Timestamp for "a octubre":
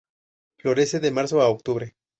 1.43-1.93